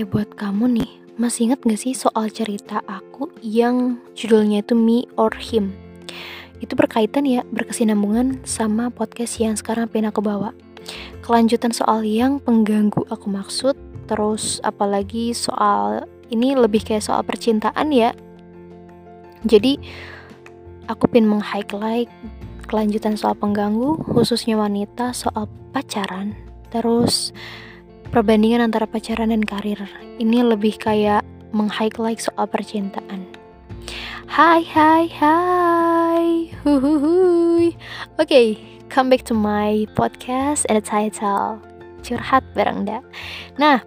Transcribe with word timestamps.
Eh 0.00 0.08
buat 0.08 0.32
kamu 0.32 0.80
nih, 0.80 0.92
masih 1.20 1.52
inget 1.52 1.60
gak 1.60 1.76
sih 1.76 1.92
soal 1.92 2.32
cerita 2.32 2.80
aku 2.88 3.28
yang 3.44 4.00
judulnya 4.16 4.64
itu 4.64 4.72
Me 4.72 5.04
or 5.20 5.28
Him? 5.36 5.76
Itu 6.56 6.72
berkaitan 6.72 7.28
ya, 7.28 7.44
berkesinambungan 7.52 8.40
sama 8.48 8.88
podcast 8.88 9.36
yang 9.36 9.60
sekarang 9.60 9.92
pengen 9.92 10.08
aku 10.08 10.24
bawa. 10.24 10.56
Kelanjutan 11.20 11.76
soal 11.76 12.00
yang 12.08 12.40
pengganggu 12.40 13.04
aku 13.12 13.28
maksud, 13.28 13.76
terus 14.08 14.56
apalagi 14.64 15.36
soal 15.36 16.08
ini 16.32 16.56
lebih 16.56 16.80
kayak 16.80 17.04
soal 17.04 17.20
percintaan 17.20 17.92
ya. 17.92 18.16
Jadi 19.44 19.76
aku 20.88 21.12
pengen 21.12 21.28
meng-highlight 21.28 22.08
kelanjutan 22.64 23.20
soal 23.20 23.36
pengganggu, 23.36 24.00
khususnya 24.16 24.56
wanita 24.56 25.12
soal 25.12 25.44
pacaran. 25.76 26.32
Terus 26.72 27.36
perbandingan 28.10 28.66
antara 28.66 28.90
pacaran 28.90 29.30
dan 29.30 29.46
karir. 29.46 29.78
Ini 30.18 30.42
lebih 30.42 30.82
kayak 30.82 31.22
meng-highlight 31.54 32.18
soal 32.18 32.50
percintaan. 32.50 33.22
Hai 34.26 34.66
hai 34.66 35.06
hai. 35.14 36.26
Huhuhui. 36.66 37.74
Oke, 38.18 38.26
okay, 38.26 38.46
come 38.90 39.14
back 39.14 39.22
to 39.22 39.34
my 39.34 39.86
podcast 39.94 40.66
and 40.66 40.78
the 40.78 40.84
title 40.84 41.62
Curhat 42.02 42.42
bareng 42.54 42.82
Da. 42.82 42.98
Nah, 43.58 43.78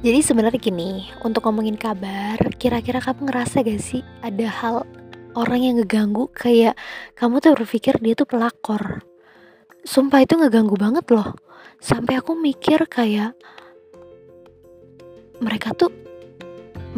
jadi 0.00 0.24
sebenarnya 0.24 0.60
gini, 0.60 1.08
untuk 1.20 1.44
ngomongin 1.44 1.76
kabar, 1.76 2.40
kira-kira 2.56 3.04
kamu 3.04 3.28
ngerasa 3.28 3.60
gak 3.60 3.80
sih 3.80 4.00
ada 4.24 4.48
hal 4.48 4.88
orang 5.36 5.60
yang 5.60 5.74
ngeganggu 5.76 6.32
kayak 6.32 6.76
kamu 7.12 7.44
tuh 7.44 7.52
berpikir 7.60 8.00
dia 8.00 8.16
tuh 8.16 8.28
pelakor. 8.28 9.04
Sumpah 9.84 10.24
itu 10.24 10.40
ngeganggu 10.40 10.80
banget 10.80 11.04
loh 11.12 11.45
sampai 11.86 12.18
aku 12.18 12.34
mikir 12.34 12.82
kayak 12.90 13.38
mereka 15.38 15.70
tuh 15.78 15.94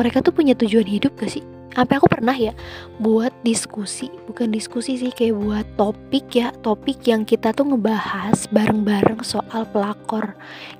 mereka 0.00 0.25
tuh 0.25 0.33
punya 0.33 0.56
tujuan 0.56 0.89
hidup 0.89 1.12
gak 1.20 1.28
sih? 1.28 1.45
Sampai 1.77 2.00
aku 2.00 2.08
pernah 2.08 2.33
ya 2.33 2.56
buat 2.97 3.30
diskusi 3.45 4.08
bukan 4.25 4.48
diskusi 4.48 4.97
sih 4.97 5.12
kayak 5.12 5.36
buat 5.36 5.67
topik 5.77 6.33
ya 6.33 6.50
topik 6.64 7.05
yang 7.05 7.28
kita 7.28 7.53
tuh 7.53 7.69
ngebahas 7.69 8.48
bareng-bareng 8.48 9.20
soal 9.20 9.69
pelakor. 9.69 10.33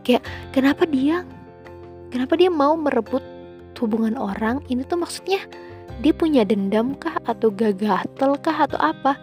Kayak 0.03 0.25
kenapa 0.57 0.89
dia 0.89 1.29
kenapa 2.09 2.41
dia 2.41 2.49
mau 2.49 2.75
merebut 2.81 3.21
hubungan 3.77 4.17
orang? 4.17 4.65
Ini 4.73 4.89
tuh 4.89 4.99
maksudnya 5.05 5.45
dia 6.01 6.17
punya 6.17 6.43
dendam 6.49 6.97
kah? 6.97 7.21
Atau 7.29 7.53
gagatel 7.53 8.41
kah? 8.41 8.67
Atau 8.67 8.81
apa? 8.81 9.21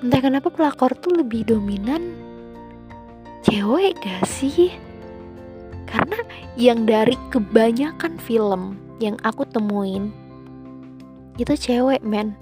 Entah 0.00 0.20
kenapa 0.22 0.48
pelakor 0.48 0.96
tuh 0.96 1.12
lebih 1.12 1.44
dominan 1.44 2.15
cewek 3.46 3.94
gak 4.02 4.26
sih? 4.26 4.74
Karena 5.86 6.18
yang 6.58 6.82
dari 6.82 7.14
kebanyakan 7.30 8.18
film 8.18 8.74
yang 8.98 9.14
aku 9.22 9.46
temuin 9.46 10.10
itu 11.38 11.54
cewek 11.54 12.02
men. 12.02 12.34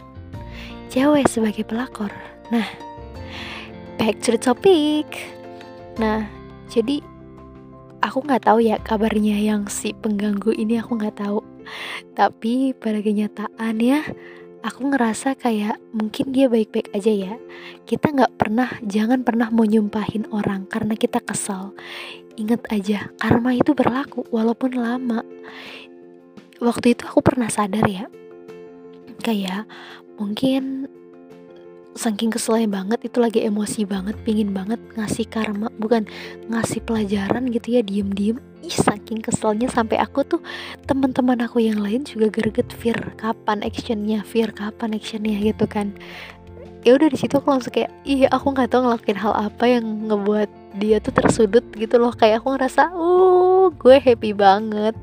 Cewek 0.89 1.29
sebagai 1.29 1.67
pelakor. 1.67 2.09
Nah 2.49 2.65
back 4.01 4.23
to 4.25 4.33
the 4.33 4.41
topic. 4.41 5.05
Nah 6.01 6.25
jadi 6.73 7.05
aku 8.01 8.25
nggak 8.25 8.49
tahu 8.49 8.65
ya 8.65 8.81
kabarnya 8.81 9.37
yang 9.37 9.69
si 9.69 9.93
pengganggu 9.93 10.57
ini 10.57 10.81
aku 10.81 10.97
nggak 10.97 11.21
tahu. 11.21 11.45
Tapi 12.17 12.73
pada 12.81 13.05
kenyataan 13.05 13.77
ya 13.77 14.01
aku 14.65 14.89
ngerasa 14.89 15.37
kayak 15.37 15.77
mungkin 15.93 16.33
dia 16.33 16.49
baik-baik 16.49 16.89
aja 16.97 17.13
ya. 17.13 17.35
Kita 17.85 18.09
nggak 18.11 18.41
pernah 18.41 18.73
jangan 18.81 19.21
pernah 19.21 19.53
mau 19.53 19.69
nyumpahin 19.69 20.25
orang 20.33 20.65
karena 20.65 20.97
kita 20.97 21.21
kesal. 21.21 21.77
Inget 22.41 22.65
aja 22.73 23.13
karma 23.21 23.53
itu 23.53 23.77
berlaku 23.77 24.25
walaupun 24.33 24.81
lama. 24.81 25.21
Waktu 26.65 26.97
itu 26.97 27.05
aku 27.05 27.21
pernah 27.21 27.53
sadar 27.53 27.85
ya 27.85 28.09
kayak 29.21 29.69
mungkin 30.17 30.89
saking 31.95 32.29
keselnya 32.29 32.67
banget 32.67 33.07
itu 33.07 33.19
lagi 33.23 33.41
emosi 33.47 33.87
banget 33.87 34.19
pingin 34.27 34.51
banget 34.51 34.83
ngasih 34.99 35.31
karma 35.31 35.71
bukan 35.79 36.05
ngasih 36.51 36.83
pelajaran 36.83 37.49
gitu 37.55 37.79
ya 37.79 37.83
diem 37.87 38.11
diem 38.11 38.39
ih 38.65 38.73
saking 38.73 39.21
keselnya 39.21 39.69
sampai 39.69 40.01
aku 40.01 40.25
tuh 40.25 40.41
teman-teman 40.89 41.45
aku 41.45 41.61
yang 41.61 41.79
lain 41.85 42.09
juga 42.09 42.33
greget 42.33 42.73
fear 42.73 42.97
kapan 43.21 43.61
actionnya? 43.61 44.25
Fear 44.25 44.57
kapan 44.57 44.97
actionnya? 44.97 45.37
Gitu 45.37 45.69
kan. 45.69 45.93
Ya 46.85 46.97
udah 46.97 47.09
di 47.09 47.17
situ 47.17 47.41
aku 47.41 47.49
langsung 47.49 47.73
kayak 47.73 47.93
iya 48.05 48.29
aku 48.29 48.53
nggak 48.53 48.69
tahu 48.69 48.85
ngelakuin 48.85 49.17
hal 49.17 49.33
apa 49.33 49.65
yang 49.65 49.85
ngebuat 50.09 50.49
dia 50.77 51.01
tuh 51.01 51.13
tersudut 51.17 51.65
gitu 51.77 51.97
loh. 52.01 52.13
Kayak 52.13 52.45
aku 52.45 52.57
ngerasa 52.57 52.93
uh 52.93 53.69
gue 53.73 53.97
happy 54.01 54.33
banget. 54.33 54.97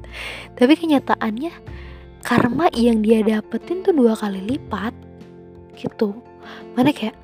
Tapi 0.57 0.73
kenyataannya 0.77 1.53
karma 2.21 2.69
yang 2.77 3.01
dia 3.01 3.25
dapetin 3.25 3.81
tuh 3.81 3.93
dua 3.93 4.13
kali 4.13 4.41
lipat 4.45 4.93
gitu. 5.77 6.13
Mana 6.77 6.93
kayak 6.93 7.17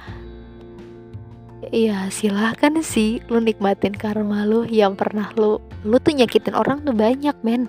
Iya 1.58 2.14
silahkan 2.14 2.78
sih 2.86 3.18
lu 3.34 3.42
nikmatin 3.42 3.98
karma 3.98 4.46
lu 4.46 4.70
yang 4.70 4.94
pernah 4.94 5.34
lu 5.34 5.58
lu 5.82 5.98
tuh 5.98 6.14
nyakitin 6.14 6.54
orang 6.54 6.86
tuh 6.86 6.94
banyak 6.94 7.34
men. 7.42 7.66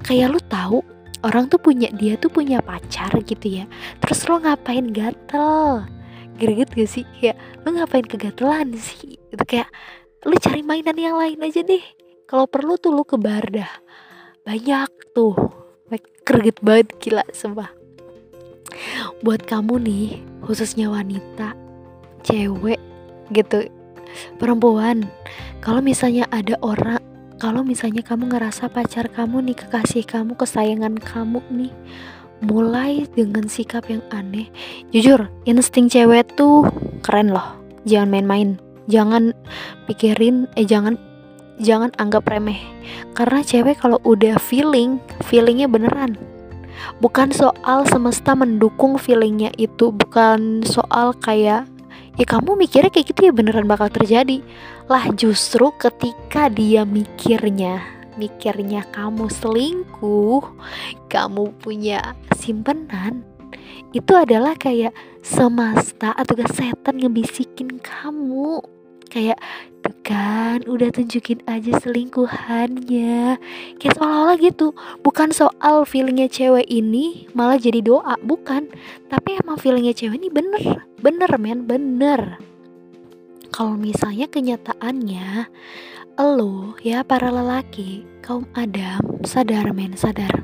Kayak 0.00 0.32
lu 0.32 0.40
tahu 0.48 0.80
orang 1.20 1.52
tuh 1.52 1.60
punya 1.60 1.92
dia 1.92 2.16
tuh 2.16 2.32
punya 2.32 2.64
pacar 2.64 3.12
gitu 3.28 3.60
ya. 3.60 3.64
Terus 4.00 4.24
lu 4.24 4.40
ngapain 4.40 4.88
gatel? 4.88 5.84
Greget 6.40 6.72
gak 6.72 6.90
sih? 6.90 7.04
Kayak 7.20 7.36
lu 7.62 7.76
ngapain 7.76 8.06
kegatelan 8.08 8.72
sih? 8.76 9.20
Itu 9.28 9.44
kayak 9.44 9.68
lu 10.24 10.34
cari 10.40 10.64
mainan 10.64 10.96
yang 10.96 11.20
lain 11.20 11.40
aja 11.44 11.60
deh. 11.60 11.84
Kalau 12.24 12.48
perlu 12.48 12.80
tuh 12.80 12.96
lu 12.96 13.04
ke 13.04 13.20
bar 13.20 13.44
dah. 13.52 13.70
Banyak 14.48 15.12
tuh. 15.12 15.36
Greget 16.24 16.56
banget 16.64 16.88
gila 17.04 17.24
sumpah. 17.36 17.68
Buat 19.20 19.44
kamu 19.44 19.76
nih 19.84 20.08
khususnya 20.40 20.88
wanita 20.88 21.52
cewek 22.24 22.80
gitu. 23.32 23.68
Perempuan 24.38 25.08
kalau 25.64 25.80
misalnya 25.80 26.28
ada 26.28 26.58
orang 26.60 27.00
kalau 27.42 27.66
misalnya 27.66 28.00
kamu 28.00 28.30
ngerasa 28.30 28.70
pacar 28.70 29.10
kamu 29.10 29.50
nih 29.50 29.56
kekasih 29.58 30.06
kamu 30.06 30.38
kesayangan 30.38 30.96
kamu 31.02 31.42
nih 31.50 31.72
mulai 32.44 33.08
dengan 33.16 33.48
sikap 33.48 33.88
yang 33.88 34.04
aneh. 34.12 34.48
Jujur 34.92 35.28
insting 35.48 35.88
cewek 35.88 36.28
tuh 36.36 36.68
keren 37.00 37.32
loh. 37.32 37.58
Jangan 37.88 38.10
main-main. 38.12 38.60
Jangan 38.86 39.32
pikirin 39.88 40.44
eh 40.54 40.68
jangan 40.68 41.00
jangan 41.60 41.90
anggap 41.96 42.28
remeh. 42.28 42.60
Karena 43.16 43.40
cewek 43.40 43.80
kalau 43.80 43.98
udah 44.04 44.36
feeling 44.36 45.00
feelingnya 45.24 45.66
beneran. 45.66 46.20
Bukan 47.00 47.32
soal 47.32 47.88
semesta 47.88 48.36
mendukung 48.36 49.00
feelingnya 49.00 49.50
itu. 49.56 49.88
Bukan 49.88 50.66
soal 50.68 51.16
kayak 51.16 51.64
ya 52.14 52.26
kamu 52.26 52.58
mikirnya 52.58 52.90
kayak 52.90 53.10
gitu 53.14 53.20
ya 53.28 53.32
beneran 53.34 53.66
bakal 53.66 53.90
terjadi. 53.90 54.42
Lah 54.86 55.08
justru 55.16 55.72
ketika 55.80 56.52
dia 56.52 56.84
mikirnya 56.84 57.94
mikirnya 58.14 58.86
kamu 58.94 59.26
selingkuh 59.26 60.42
kamu 61.10 61.50
punya 61.58 62.14
simpenan 62.38 63.26
itu 63.94 64.12
adalah 64.14 64.58
kayak 64.58 64.94
semesta 65.22 66.14
atau 66.14 66.34
setan 66.50 66.98
ngebisikin 66.98 67.78
kamu 67.78 68.62
kayak 69.14 69.38
tuh 69.78 69.94
kan 70.02 70.66
udah 70.66 70.90
tunjukin 70.90 71.38
aja 71.46 71.78
selingkuhannya. 71.78 73.38
Kayak 73.78 73.94
seolah-olah 73.94 74.36
gitu. 74.42 74.74
Bukan 75.06 75.30
soal 75.30 75.86
feelingnya 75.86 76.26
cewek 76.26 76.66
ini 76.66 77.30
malah 77.30 77.54
jadi 77.54 77.78
doa 77.78 78.18
bukan. 78.26 78.66
Tapi 79.06 79.38
emang 79.38 79.54
feelingnya 79.62 79.94
cewek 79.94 80.18
ini 80.18 80.28
bener 80.34 80.82
bener 80.98 81.30
men 81.38 81.62
bener. 81.62 82.42
Kalau 83.54 83.78
misalnya 83.78 84.26
kenyataannya 84.26 85.46
lo 86.18 86.74
ya 86.82 87.06
para 87.06 87.30
lelaki 87.30 88.02
kaum 88.18 88.50
adam 88.58 88.98
sadar 89.22 89.70
men 89.70 89.94
sadar. 89.94 90.42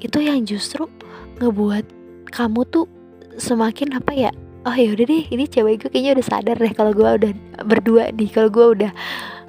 Itu 0.00 0.24
yang 0.24 0.48
justru 0.48 0.88
ngebuat 1.36 1.84
kamu 2.32 2.64
tuh 2.72 2.88
semakin 3.36 4.00
apa 4.00 4.12
ya 4.16 4.32
oh 4.62 4.74
ya 4.74 4.94
udah 4.94 5.06
deh 5.06 5.24
ini 5.30 5.44
cewek 5.50 5.86
gue 5.86 5.90
kayaknya 5.90 6.20
udah 6.20 6.26
sadar 6.26 6.56
deh 6.58 6.72
kalau 6.74 6.92
gue 6.94 7.06
udah 7.06 7.32
berdua 7.66 8.14
nih 8.14 8.30
kalau 8.30 8.48
gue 8.50 8.66
udah 8.78 8.92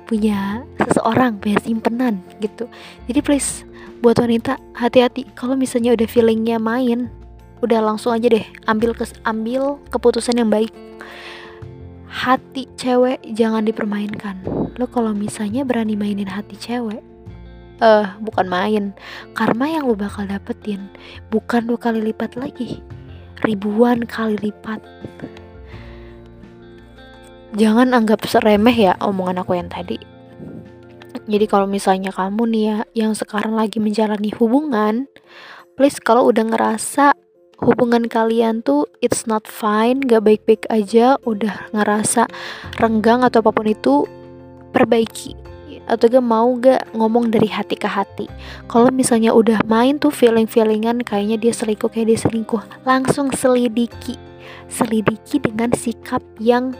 punya 0.10 0.62
seseorang 0.78 1.40
punya 1.40 1.58
simpenan 1.64 2.20
gitu. 2.44 2.68
Jadi 3.08 3.20
please 3.24 3.64
buat 4.04 4.20
wanita 4.20 4.60
hati-hati. 4.76 5.32
Kalau 5.34 5.56
misalnya 5.56 5.96
udah 5.96 6.08
feelingnya 6.10 6.60
main 6.60 7.08
udah 7.64 7.80
langsung 7.80 8.12
aja 8.12 8.28
deh 8.28 8.44
ambil 8.68 8.92
kes 8.92 9.16
ambil 9.24 9.80
keputusan 9.90 10.44
yang 10.44 10.52
baik. 10.52 10.74
Hati 12.12 12.70
cewek 12.76 13.24
jangan 13.34 13.66
dipermainkan. 13.66 14.44
Lo 14.78 14.86
kalau 14.92 15.16
misalnya 15.16 15.64
berani 15.64 15.96
mainin 15.96 16.30
hati 16.30 16.60
cewek 16.60 17.02
eh 17.82 18.06
uh, 18.06 18.08
bukan 18.22 18.46
main. 18.46 18.84
Karma 19.34 19.66
yang 19.72 19.90
lo 19.90 19.96
bakal 19.98 20.28
dapetin 20.28 20.92
bukan 21.34 21.66
dua 21.66 21.80
kali 21.80 22.04
lipat 22.04 22.38
lagi 22.38 22.84
ribuan 23.44 24.08
kali 24.08 24.40
lipat. 24.40 24.80
Jangan 27.54 27.94
anggap 27.94 28.26
seremeh 28.26 28.74
ya 28.74 28.94
omongan 28.98 29.46
aku 29.46 29.54
yang 29.60 29.70
tadi. 29.70 30.14
jadi 31.24 31.46
kalau 31.48 31.68
misalnya 31.68 32.12
kamu 32.12 32.44
nih 32.52 32.64
ya 32.68 32.78
yang 33.06 33.14
sekarang 33.16 33.56
lagi 33.56 33.80
menjalani 33.80 34.32
hubungan 34.36 35.08
please 35.80 35.98
kalau 36.04 36.28
udah 36.28 36.44
ngerasa 36.44 37.16
hubungan 37.64 38.12
kalian 38.12 38.60
tuh 38.60 38.90
it's 39.00 39.24
not 39.24 39.48
fine 39.48 40.04
gak 40.04 40.28
baik-baik 40.28 40.68
aja 40.68 41.16
udah 41.24 41.72
ngerasa 41.72 42.28
renggang 42.76 43.24
atau 43.24 43.40
apa 43.40 43.52
pun 43.56 43.68
itu 43.72 44.04
perbaiki 44.76 45.43
atau 45.90 46.06
gak 46.08 46.24
mau 46.24 46.54
gak 46.60 46.88
ngomong 46.96 47.30
dari 47.34 47.48
hati 47.52 47.76
ke 47.76 47.88
hati? 47.90 48.26
Kalau 48.72 48.90
misalnya 48.90 49.36
udah 49.36 49.64
main 49.68 50.00
tuh 50.00 50.14
feeling-feelingan 50.14 51.04
kayaknya 51.04 51.38
dia 51.40 51.54
selingkuh 51.56 51.92
kayak 51.92 52.14
dia 52.14 52.20
selingkuh. 52.20 52.62
Langsung 52.88 53.32
selidiki. 53.36 54.16
Selidiki 54.72 55.44
dengan 55.44 55.72
sikap 55.76 56.24
yang 56.40 56.74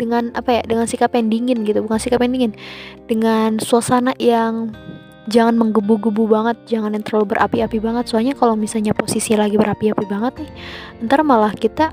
dengan 0.00 0.32
apa 0.32 0.60
ya 0.60 0.62
dengan 0.64 0.88
sikap 0.88 1.12
yang 1.16 1.28
dingin 1.28 1.64
gitu. 1.64 1.80
Bukan 1.84 2.00
sikap 2.00 2.20
yang 2.24 2.32
dingin. 2.32 2.52
Dengan 3.08 3.60
suasana 3.60 4.16
yang 4.16 4.72
jangan 5.28 5.56
menggebu-gebu 5.56 6.28
banget. 6.28 6.56
Jangan 6.68 6.96
yang 6.96 7.04
terlalu 7.04 7.36
berapi-api 7.36 7.78
banget. 7.80 8.04
Soalnya 8.08 8.36
kalau 8.36 8.56
misalnya 8.56 8.92
posisi 8.96 9.36
lagi 9.36 9.56
berapi-api 9.60 10.04
banget 10.08 10.44
nih 10.44 10.50
ntar 11.08 11.24
malah 11.24 11.52
kita 11.56 11.92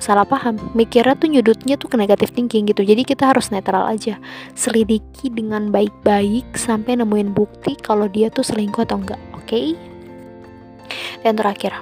salah 0.00 0.24
paham. 0.24 0.56
Mikirnya 0.72 1.14
tuh 1.14 1.28
nyudutnya 1.30 1.76
tuh 1.76 1.92
ke 1.92 1.96
negatif 2.00 2.34
thinking 2.34 2.66
gitu. 2.66 2.82
Jadi 2.82 3.06
kita 3.06 3.30
harus 3.30 3.52
netral 3.54 3.86
aja. 3.86 4.16
Selidiki 4.56 5.30
dengan 5.30 5.70
baik-baik 5.70 6.56
sampai 6.58 6.98
nemuin 6.98 7.30
bukti 7.36 7.78
kalau 7.78 8.10
dia 8.10 8.32
tuh 8.32 8.42
selingkuh 8.42 8.82
atau 8.88 8.98
enggak 8.98 9.20
oke? 9.36 9.46
Okay? 9.46 9.78
dan 11.22 11.36
terakhir 11.36 11.72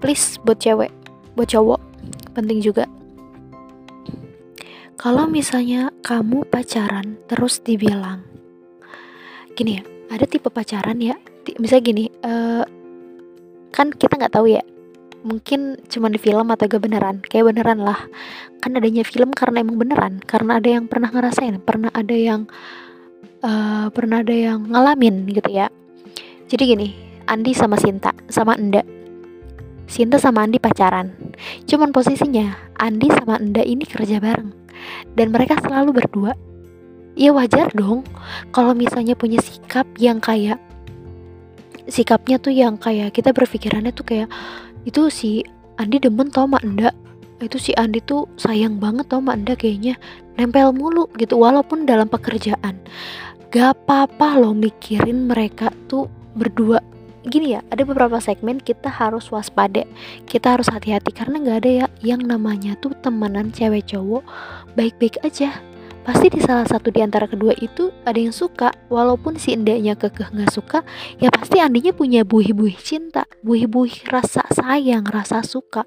please 0.00 0.38
buat 0.44 0.60
cewek 0.60 0.92
buat 1.36 1.48
cowok 1.52 1.80
penting 2.32 2.60
juga. 2.60 2.84
Kalau 4.96 5.28
misalnya 5.28 5.92
kamu 6.00 6.48
pacaran 6.48 7.20
terus 7.28 7.60
dibilang 7.60 8.24
gini 9.52 9.80
ya 9.80 9.82
ada 10.12 10.24
tipe 10.24 10.48
pacaran 10.48 11.00
ya 11.00 11.16
misalnya 11.60 11.84
gini 11.84 12.04
uh, 12.24 12.64
kan 13.72 13.92
kita 13.92 14.16
nggak 14.20 14.34
tahu 14.36 14.52
ya 14.52 14.64
mungkin 15.22 15.80
cuma 15.88 16.12
di 16.12 16.18
film 16.20 16.50
atau 16.52 16.66
gak 16.68 16.82
beneran. 16.82 17.22
Kayak 17.24 17.54
beneran 17.54 17.80
lah. 17.80 18.00
Kan 18.60 18.76
adanya 18.76 19.06
film 19.06 19.32
karena 19.32 19.62
emang 19.62 19.78
beneran. 19.80 20.20
Karena 20.24 20.58
ada 20.58 20.68
yang 20.68 20.90
pernah 20.90 21.08
ngerasain 21.12 21.62
pernah 21.62 21.88
ada 21.94 22.16
yang 22.16 22.50
uh, 23.46 23.88
pernah 23.94 24.20
ada 24.20 24.34
yang 24.34 24.66
ngalamin 24.68 25.28
gitu 25.30 25.50
ya. 25.52 25.70
Jadi 26.46 26.62
gini 26.62 26.88
Andi 27.26 27.52
sama 27.58 27.74
Sinta 27.74 28.14
sama 28.30 28.54
Enda 28.54 28.86
Sinta 29.86 30.18
sama 30.18 30.42
Andi 30.46 30.58
pacaran. 30.58 31.14
Cuman 31.66 31.94
posisinya 31.94 32.74
Andi 32.78 33.10
sama 33.10 33.38
Enda 33.38 33.62
ini 33.62 33.86
kerja 33.86 34.18
bareng. 34.18 34.50
Dan 35.14 35.30
mereka 35.32 35.58
selalu 35.62 36.02
berdua. 36.02 36.34
Ya 37.16 37.32
wajar 37.32 37.72
dong 37.72 38.04
kalau 38.52 38.76
misalnya 38.76 39.16
punya 39.16 39.40
sikap 39.40 39.88
yang 39.96 40.20
kayak 40.20 40.60
sikapnya 41.88 42.36
tuh 42.36 42.52
yang 42.52 42.76
kayak 42.76 43.14
kita 43.14 43.32
berpikirannya 43.32 43.94
tuh 43.94 44.04
kayak 44.04 44.28
itu 44.86 45.10
si 45.10 45.42
Andi 45.76 45.98
demen 45.98 46.30
tau 46.32 46.46
mak 46.46 46.64
Enda 46.64 46.94
itu 47.42 47.60
si 47.60 47.76
Andi 47.76 48.00
tuh 48.00 48.24
sayang 48.40 48.80
banget 48.80 49.12
tau 49.12 49.20
mak 49.20 49.42
Enda 49.42 49.58
kayaknya. 49.58 50.00
Nempel 50.38 50.72
mulu 50.72 51.10
gitu 51.18 51.36
walaupun 51.36 51.84
dalam 51.84 52.08
pekerjaan. 52.08 52.80
Gak 53.52 53.76
apa-apa 53.76 54.40
loh 54.40 54.56
mikirin 54.56 55.28
mereka 55.28 55.74
tuh 55.90 56.08
berdua. 56.38 56.80
Gini 57.26 57.58
ya 57.58 57.60
ada 57.74 57.82
beberapa 57.82 58.22
segmen 58.22 58.62
kita 58.62 58.88
harus 58.88 59.28
waspada. 59.34 59.82
Kita 60.24 60.56
harus 60.56 60.70
hati-hati 60.70 61.10
karena 61.10 61.42
nggak 61.42 61.58
ada 61.66 61.70
ya 61.84 61.86
yang 62.00 62.22
namanya 62.22 62.78
tuh 62.78 62.94
temenan 63.02 63.50
cewek 63.50 63.90
cowok 63.90 64.22
baik-baik 64.78 65.18
aja 65.26 65.58
pasti 66.06 66.30
di 66.30 66.38
salah 66.38 66.62
satu 66.62 66.94
di 66.94 67.02
antara 67.02 67.26
kedua 67.26 67.50
itu 67.58 67.90
ada 68.06 68.14
yang 68.14 68.30
suka. 68.30 68.70
Walaupun 68.86 69.34
si 69.42 69.58
endeknya 69.58 69.98
kekeh 69.98 70.30
nggak 70.30 70.54
suka 70.54 70.86
ya 71.18 71.26
pasti 71.34 71.58
Andinya 71.58 71.90
punya 71.90 72.22
buih-buih 72.22 72.78
cinta 72.78 73.26
buih-buih 73.42 74.06
rasa 74.06 74.46
sayang 74.54 75.02
rasa 75.02 75.42
suka. 75.42 75.82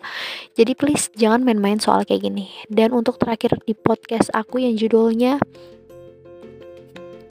Jadi 0.60 0.75
please 0.75 1.07
jangan 1.16 1.48
main-main 1.48 1.80
soal 1.80 2.04
kayak 2.04 2.27
gini. 2.27 2.51
Dan 2.68 2.92
untuk 2.92 3.16
terakhir 3.16 3.63
di 3.63 3.71
podcast 3.71 4.27
aku 4.36 4.60
yang 4.60 4.75
judulnya 4.75 5.39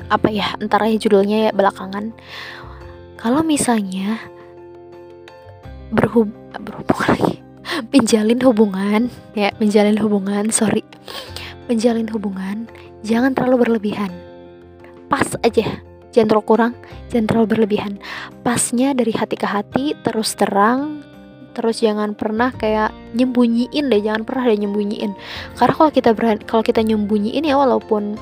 apa 0.08 0.32
ya 0.32 0.56
entar 0.56 0.80
ya 0.88 0.96
judulnya 0.96 1.38
ya 1.44 1.50
belakangan. 1.52 2.16
Kalau 3.20 3.44
misalnya 3.44 4.16
berhub 5.92 6.32
berhubungan 6.56 7.08
lagi. 7.12 7.36
Menjalin 7.92 8.40
hubungan 8.40 9.12
ya 9.36 9.52
menjalin 9.60 10.00
hubungan 10.00 10.48
sorry. 10.48 10.80
Menjalin 11.68 12.08
hubungan 12.08 12.64
jangan 13.02 13.34
terlalu 13.34 13.68
berlebihan. 13.68 14.10
Pas 15.08 15.26
aja. 15.42 15.82
Jangan 16.08 16.34
terlalu 16.34 16.46
kurang 16.48 16.72
jangan 17.08 17.26
terlalu 17.28 17.46
berlebihan. 17.56 17.92
Pasnya 18.44 18.92
dari 18.92 19.12
hati 19.12 19.36
ke 19.36 19.48
hati 19.48 19.84
terus 20.04 20.36
terang. 20.36 21.02
Terus 21.56 21.82
jangan 21.82 22.14
pernah 22.14 22.54
kayak 22.54 22.94
nyembunyiin 23.18 23.90
deh. 23.90 24.00
Jangan 24.04 24.22
pernah 24.22 24.46
deh 24.46 24.60
nyembunyiin. 24.62 25.12
Karena 25.58 25.74
kalau 25.74 25.90
kita 25.90 26.10
berani 26.14 26.40
kalau 26.44 26.62
kita 26.62 26.84
nyembunyiin 26.84 27.42
ya 27.42 27.58
walaupun 27.58 28.14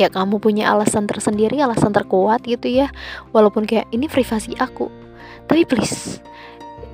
ya 0.00 0.08
kamu 0.08 0.40
punya 0.40 0.72
alasan 0.72 1.04
tersendiri 1.04 1.60
alasan 1.60 1.92
terkuat 1.92 2.42
gitu 2.48 2.70
ya. 2.70 2.88
Walaupun 3.34 3.68
kayak 3.68 3.90
ini 3.92 4.08
privasi 4.08 4.56
aku. 4.56 4.88
Tapi 5.50 5.68
please 5.68 6.22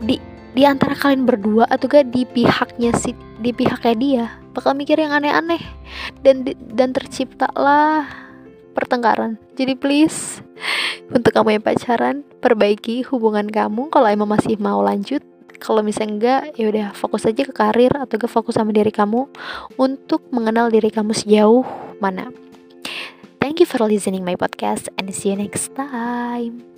di 0.03 0.19
di 0.57 0.67
antara 0.67 0.97
kalian 0.97 1.23
berdua 1.23 1.71
atau 1.71 1.87
gak 1.87 2.11
di 2.11 2.27
pihaknya 2.27 2.91
si 2.99 3.15
di 3.39 3.55
pihaknya 3.55 3.95
dia 3.95 4.25
bakal 4.51 4.75
mikir 4.75 4.99
yang 4.99 5.15
aneh-aneh 5.15 5.61
dan 6.23 6.47
dan 6.75 6.91
terciptalah 6.95 8.07
pertengkaran. 8.73 9.39
Jadi 9.59 9.75
please 9.75 10.43
untuk 11.15 11.35
kamu 11.35 11.59
yang 11.59 11.65
pacaran 11.65 12.17
perbaiki 12.39 13.03
hubungan 13.11 13.51
kamu. 13.51 13.91
Kalau 13.91 14.07
emang 14.07 14.31
masih 14.31 14.59
mau 14.61 14.79
lanjut 14.81 15.21
kalau 15.59 15.83
misalnya 15.83 16.15
enggak 16.15 16.43
ya 16.55 16.71
udah 16.71 16.87
fokus 16.95 17.27
aja 17.27 17.43
ke 17.43 17.51
karir 17.51 17.91
atau 17.91 18.15
ke 18.15 18.31
fokus 18.31 18.55
sama 18.55 18.71
diri 18.71 18.95
kamu 18.95 19.27
untuk 19.75 20.23
mengenal 20.31 20.71
diri 20.71 20.89
kamu 20.89 21.11
sejauh 21.11 21.67
mana. 21.99 22.31
Thank 23.43 23.59
you 23.59 23.67
for 23.67 23.83
listening 23.83 24.23
my 24.23 24.39
podcast 24.39 24.87
and 24.99 25.11
see 25.11 25.35
you 25.35 25.39
next 25.39 25.75
time 25.75 26.78